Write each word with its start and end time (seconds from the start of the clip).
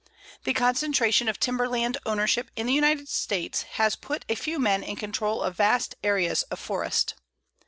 The 0.45 0.53
concentration 0.53 1.29
of 1.29 1.39
timberland 1.39 1.95
ownership 2.07 2.49
in 2.55 2.65
the 2.65 2.73
United 2.73 3.07
States 3.07 3.61
has 3.77 3.95
put 3.95 4.25
a 4.27 4.33
few 4.33 4.57
men 4.57 4.81
in 4.81 4.95
control 4.95 5.43
of 5.43 5.55
vast 5.55 5.93
areas 6.03 6.41
of 6.49 6.59
forest. 6.59 7.13